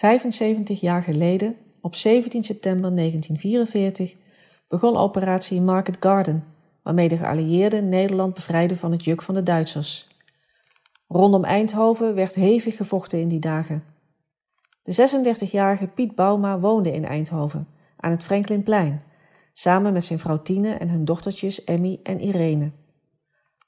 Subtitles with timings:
[0.00, 4.16] 75 jaar geleden, op 17 september 1944,
[4.68, 6.44] begon operatie Market Garden,
[6.82, 10.08] waarmee de geallieerden Nederland bevrijden van het juk van de Duitsers.
[11.08, 13.84] Rondom Eindhoven werd hevig gevochten in die dagen.
[14.82, 19.02] De 36-jarige Piet Bauma woonde in Eindhoven, aan het Franklinplein,
[19.52, 22.70] samen met zijn vrouw Tine en hun dochtertjes Emmy en Irene.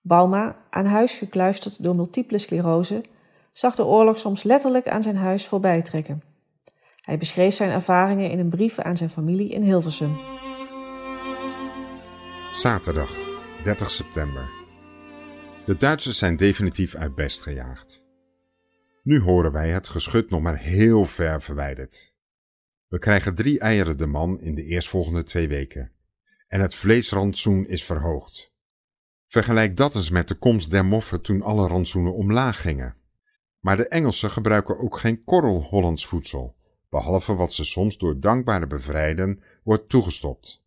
[0.00, 3.02] Bauma, aan huis gekluisterd door multiple sclerose,
[3.50, 6.22] zag de oorlog soms letterlijk aan zijn huis voorbij trekken.
[7.00, 10.16] Hij beschreef zijn ervaringen in een brief aan zijn familie in Hilversum.
[12.52, 13.10] Zaterdag,
[13.62, 14.50] 30 september.
[15.66, 18.04] De Duitsers zijn definitief uit Best gejaagd.
[19.02, 22.14] Nu horen wij het geschut nog maar heel ver verwijderd.
[22.88, 25.92] We krijgen drie eieren de man in de eerstvolgende twee weken.
[26.48, 28.52] En het vleesrantsoen is verhoogd.
[29.26, 32.96] Vergelijk dat eens met de komst der moffen toen alle rantsoenen omlaag gingen.
[33.60, 36.56] Maar de Engelsen gebruiken ook geen korrel Hollands voedsel,
[36.88, 40.64] behalve wat ze soms door dankbare bevrijden wordt toegestopt.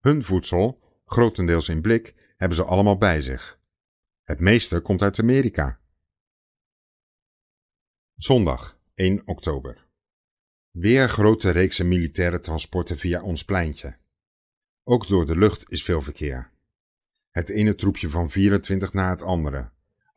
[0.00, 3.60] Hun voedsel, grotendeels in blik, hebben ze allemaal bij zich.
[4.24, 5.80] Het meeste komt uit Amerika.
[8.14, 9.88] Zondag 1 oktober.
[10.70, 13.96] Weer grote reeksen militaire transporten via ons pleintje.
[14.84, 16.50] Ook door de lucht is veel verkeer.
[17.30, 19.70] Het ene troepje van 24 na het andere.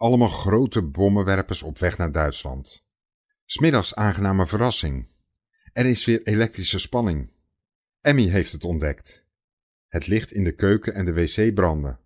[0.04, 2.86] Allemaal grote bommenwerpers op weg naar Duitsland.
[3.46, 5.08] Smiddags aangename verrassing.
[5.74, 7.30] Er is weer elektrische spanning.
[8.02, 9.26] Emmy heeft het ontdekt.
[9.88, 12.00] Het licht in de keuken en de wc branden.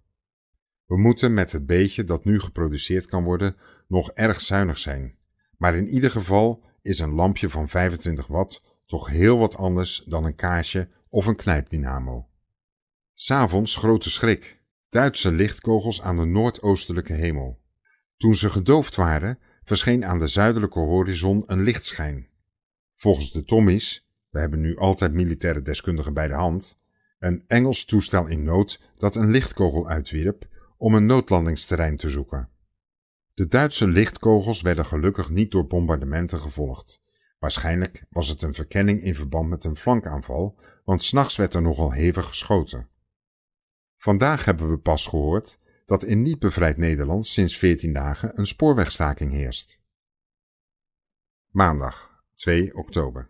[0.86, 3.56] We moeten met het beetje dat nu geproduceerd kan worden
[3.88, 5.18] nog erg zuinig zijn.
[5.58, 10.26] Maar in ieder geval is een lampje van 25 watt toch heel wat anders dan
[10.26, 12.28] een kaarsje of een knijpdynamo.
[13.14, 14.62] S'avonds grote schrik.
[14.90, 17.66] Duitse lichtkogels aan de noordoostelijke hemel.
[18.18, 22.28] Toen ze gedoofd waren, verscheen aan de zuidelijke horizon een lichtschijn.
[22.96, 26.80] Volgens de Tommies, we hebben nu altijd militaire deskundigen bij de hand,
[27.20, 30.48] een Engels toestel in nood dat een lichtkogel uitwierp
[30.78, 32.50] om een noodlandingsterrein te zoeken.
[33.34, 37.02] De Duitse lichtkogels werden gelukkig niet door bombardementen gevolgd.
[37.40, 41.92] Waarschijnlijk was het een verkenning in verband met een flankaanval, want s'nachts werd er nogal
[41.92, 42.88] hevig geschoten.
[43.98, 49.32] Vandaag hebben we pas gehoord dat in niet bevrijd Nederland sinds 14 dagen een spoorwegstaking
[49.32, 49.82] heerst.
[51.48, 53.28] Maandag 2 oktober.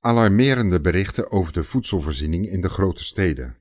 [0.00, 3.56] Alarmerende berichten over de voedselvoorziening in de grote steden.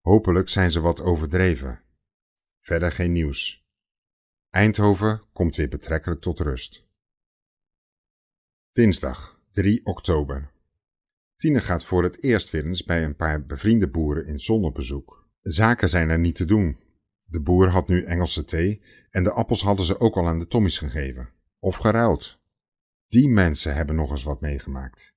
[0.00, 1.80] Hopelijk zijn ze wat overdreven.
[2.60, 3.66] Verder geen nieuws.
[4.50, 6.86] Eindhoven komt weer betrekkelijk tot rust.
[8.72, 10.50] Dinsdag 3 oktober.
[11.36, 14.74] Tine gaat voor het eerst weer eens bij een paar bevriende boeren in zon op
[14.74, 15.28] bezoek.
[15.42, 16.81] Zaken zijn er niet te doen.
[17.32, 20.46] De boer had nu Engelse thee en de appels hadden ze ook al aan de
[20.46, 21.28] Tommies gegeven.
[21.58, 22.38] Of geruild.
[23.08, 25.14] Die mensen hebben nog eens wat meegemaakt.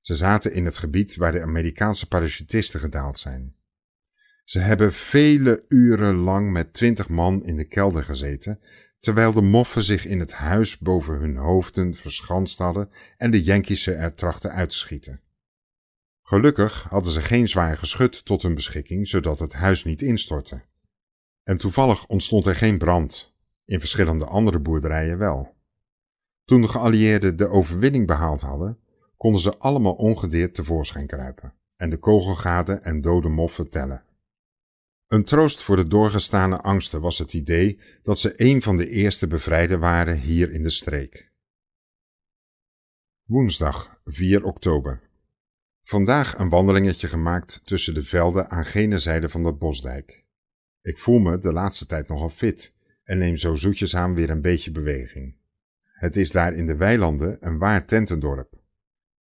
[0.00, 3.54] Ze zaten in het gebied waar de Amerikaanse parachutisten gedaald zijn.
[4.44, 8.60] Ze hebben vele uren lang met twintig man in de kelder gezeten,
[8.98, 13.82] terwijl de moffen zich in het huis boven hun hoofden verschanst hadden en de Yankees
[13.82, 15.20] ze er trachten uit te schieten.
[16.22, 20.62] Gelukkig hadden ze geen zwaar geschut tot hun beschikking, zodat het huis niet instortte.
[21.46, 23.34] En toevallig ontstond er geen brand,
[23.64, 25.54] in verschillende andere boerderijen wel.
[26.44, 28.78] Toen de geallieerden de overwinning behaald hadden,
[29.16, 34.04] konden ze allemaal ongedeerd tevoorschijn kruipen en de kogelgaten en dode moffen tellen.
[35.06, 39.26] Een troost voor de doorgestane angsten was het idee dat ze een van de eerste
[39.26, 41.32] bevrijden waren hier in de streek.
[43.24, 45.00] Woensdag 4 oktober.
[45.82, 50.25] Vandaag een wandelingetje gemaakt tussen de velden aan gene zijde van de bosdijk.
[50.86, 52.74] Ik voel me de laatste tijd nogal fit
[53.04, 55.36] en neem zo zoetjes aan weer een beetje beweging.
[55.82, 58.60] Het is daar in de weilanden een waar tentendorp.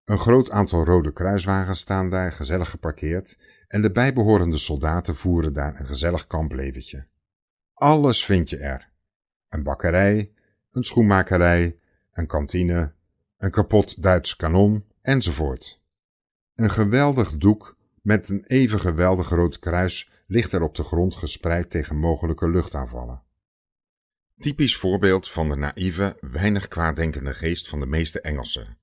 [0.03, 5.79] Een groot aantal rode kruiswagens staan daar gezellig geparkeerd en de bijbehorende soldaten voeren daar
[5.79, 7.07] een gezellig kampleventje.
[7.73, 8.89] Alles vind je er.
[9.49, 10.31] Een bakkerij,
[10.71, 11.79] een schoenmakerij,
[12.11, 12.93] een kantine,
[13.37, 15.83] een kapot Duits kanon enzovoort.
[16.55, 21.69] Een geweldig doek met een even geweldig rood kruis ligt er op de grond gespreid
[21.69, 23.23] tegen mogelijke luchtaanvallen.
[24.37, 28.77] Typisch voorbeeld van de naïeve, weinig kwaaddenkende geest van de meeste Engelsen.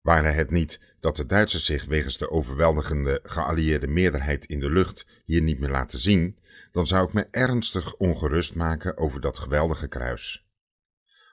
[0.00, 5.06] Waren het niet dat de Duitsers zich wegens de overweldigende geallieerde meerderheid in de lucht
[5.24, 6.38] hier niet meer laten zien,
[6.72, 10.46] dan zou ik me ernstig ongerust maken over dat geweldige kruis.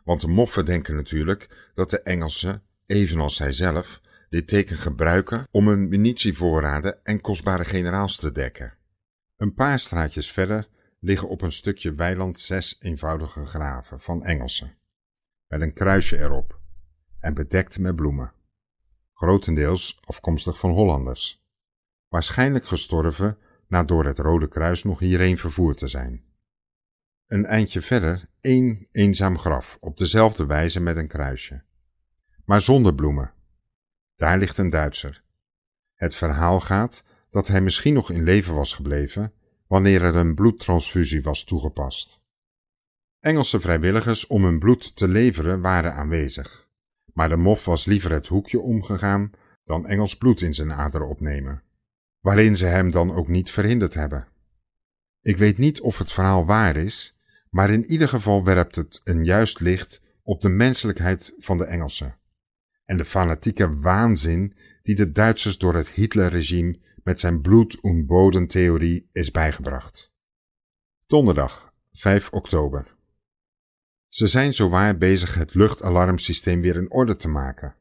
[0.03, 5.89] Want de moffen denken natuurlijk dat de Engelsen, evenals zijzelf, dit teken gebruiken om hun
[5.89, 8.73] munitievoorraden en kostbare generaals te dekken.
[9.37, 10.67] Een paar straatjes verder
[10.99, 14.77] liggen op een stukje weiland zes eenvoudige graven van Engelsen,
[15.47, 16.59] met een kruisje erop
[17.19, 18.33] en bedekt met bloemen.
[19.13, 21.43] Grotendeels afkomstig van Hollanders.
[22.07, 23.37] Waarschijnlijk gestorven
[23.67, 26.23] na door het Rode Kruis nog hierheen vervoerd te zijn.
[27.27, 31.63] Een eindje verder één eenzaam graf, op dezelfde wijze met een kruisje.
[32.45, 33.33] Maar zonder bloemen.
[34.15, 35.23] Daar ligt een Duitser.
[35.93, 37.05] Het verhaal gaat
[37.35, 39.33] dat hij misschien nog in leven was gebleven
[39.67, 42.21] wanneer er een bloedtransfusie was toegepast.
[43.19, 46.67] Engelse vrijwilligers om hun bloed te leveren waren aanwezig,
[47.13, 49.31] maar de mof was liever het hoekje omgegaan
[49.63, 51.63] dan Engels bloed in zijn aderen opnemen,
[52.19, 54.27] waarin ze hem dan ook niet verhinderd hebben.
[55.21, 59.23] Ik weet niet of het verhaal waar is, maar in ieder geval werpt het een
[59.23, 62.17] juist licht op de menselijkheid van de Engelsen
[62.85, 69.09] en de fanatieke waanzin die de Duitsers door het Hitlerregime met zijn bloed- en bodemtheorie
[69.11, 70.13] is bijgebracht.
[71.07, 72.95] Donderdag, 5 oktober.
[74.07, 77.75] Ze zijn zowaar bezig het luchtalarmsysteem weer in orde te maken.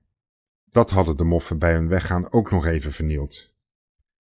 [0.64, 3.52] Dat hadden de moffen bij hun weggaan ook nog even vernield.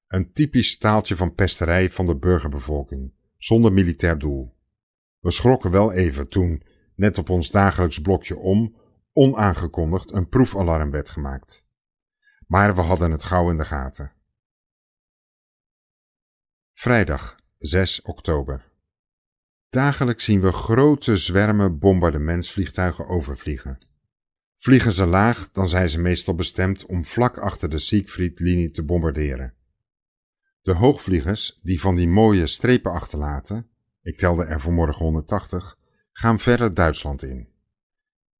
[0.06, 4.56] Een typisch staaltje van pesterij van de burgerbevolking, zonder militair doel.
[5.18, 6.62] We schrokken wel even toen,
[6.94, 8.76] net op ons dagelijks blokje om,
[9.12, 11.66] onaangekondigd een proefalarm werd gemaakt.
[12.46, 14.12] Maar we hadden het gauw in de gaten.
[16.76, 18.70] Vrijdag 6 oktober.
[19.70, 23.78] Dagelijks zien we grote zwermen bombardementsvliegtuigen overvliegen.
[24.56, 29.54] Vliegen ze laag, dan zijn ze meestal bestemd om vlak achter de Siegfried-linie te bombarderen.
[30.62, 33.68] De hoogvliegers, die van die mooie strepen achterlaten,
[34.02, 35.78] ik telde er vanmorgen 180,
[36.12, 37.48] gaan verder Duitsland in.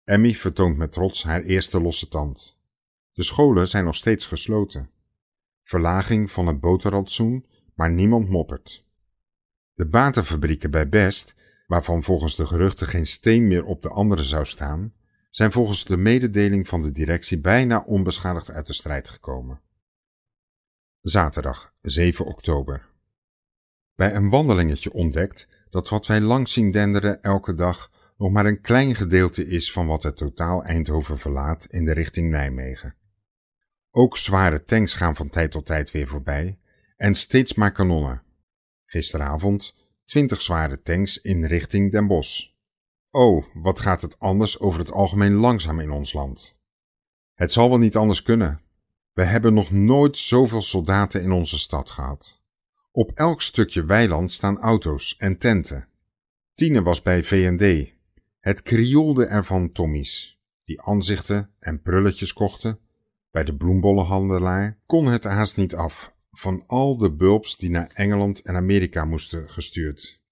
[0.05, 2.61] Emmy vertoont met trots haar eerste losse tand.
[3.13, 4.91] De scholen zijn nog steeds gesloten.
[5.63, 8.87] Verlaging van het boterrantsoen, maar niemand moppert.
[9.75, 11.35] De batenfabrieken bij Best,
[11.67, 14.93] waarvan volgens de geruchten geen steen meer op de andere zou staan,
[15.31, 19.61] zijn volgens de mededeling van de directie bijna onbeschadigd uit de strijd gekomen.
[21.01, 22.89] Zaterdag 7 oktober.
[23.95, 28.61] Bij een wandelingetje ontdekt dat wat wij langs zien denderen elke dag nog maar een
[28.61, 32.95] klein gedeelte is van wat het totaal Eindhoven verlaat in de richting Nijmegen.
[33.91, 36.59] Ook zware tanks gaan van tijd tot tijd weer voorbij
[36.97, 38.23] en steeds maar kanonnen.
[38.85, 42.49] Gisteravond 20 zware tanks in richting Den Bosch.
[43.11, 46.61] Oh, wat gaat het anders over het algemeen langzaam in ons land.
[47.35, 48.61] Het zal wel niet anders kunnen.
[49.13, 52.43] We hebben nog nooit zoveel soldaten in onze stad gehad.
[52.91, 55.89] Op elk stukje weiland staan auto's en tenten.
[56.55, 57.93] Tine was bij VND.
[58.41, 62.79] Het krioelde er van Tommy's, die aanzichten en prulletjes kochten.
[63.31, 68.43] Bij de bloembollenhandelaar kon het haast niet af van al de bulbs die naar Engeland
[68.43, 70.23] en Amerika moesten gestuurd.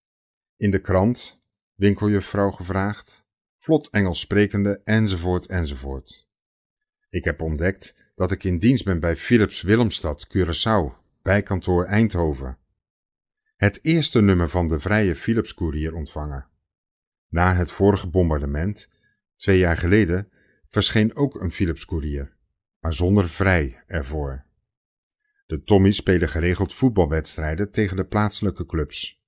[0.56, 1.42] In de krant,
[1.74, 3.26] winkeljuffrouw gevraagd,
[3.58, 6.28] vlot Engels sprekende, enzovoort, enzovoort.
[7.08, 12.58] Ik heb ontdekt dat ik in dienst ben bij Philips Willemstad, Curaçao, bijkantoor Eindhoven.
[13.56, 16.46] Het eerste nummer van de vrije Philips Courier ontvangen.
[17.28, 18.90] Na het vorige bombardement,
[19.36, 20.32] twee jaar geleden,
[20.66, 22.36] verscheen ook een Philips Courier,
[22.80, 24.44] maar zonder vrij ervoor.
[25.52, 29.22] De Tommies spelen geregeld voetbalwedstrijden tegen de plaatselijke clubs.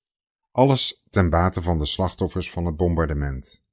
[0.51, 3.65] Alles ten bate van de slachtoffers van het bombardement.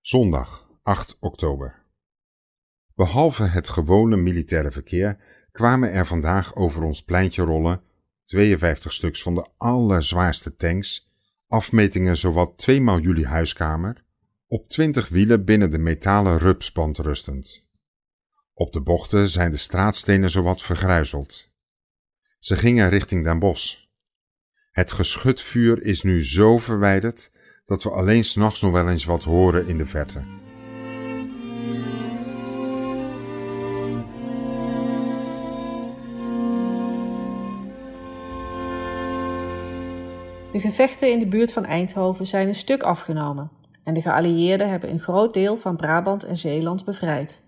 [0.00, 1.84] Zondag 8 oktober.
[2.94, 5.18] Behalve het gewone militaire verkeer
[5.52, 7.82] kwamen er vandaag over ons pleintje rollen
[8.24, 11.10] 52 stuks van de allerzwaarste tanks,
[11.46, 14.04] afmetingen zowat tweemaal jullie huiskamer,
[14.46, 17.67] op 20 wielen binnen de metalen rupsband rustend.
[18.58, 21.50] Op de bochten zijn de straatstenen zowat vergruizeld.
[22.38, 23.76] Ze gingen richting Den Bosch.
[24.70, 27.32] Het geschutvuur is nu zo verwijderd
[27.64, 30.18] dat we alleen s'nachts nog wel eens wat horen in de verte.
[40.52, 43.50] De gevechten in de buurt van Eindhoven zijn een stuk afgenomen
[43.84, 47.46] en de geallieerden hebben een groot deel van Brabant en Zeeland bevrijd.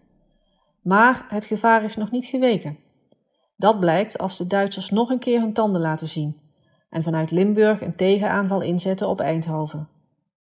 [0.83, 2.79] Maar het gevaar is nog niet geweken.
[3.57, 6.41] Dat blijkt als de Duitsers nog een keer hun tanden laten zien
[6.91, 9.89] en vanuit Limburg een tegenaanval inzetten op Eindhoven.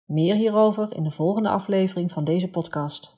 [0.07, 3.17] Meer hierover in de volgende aflevering van deze podcast.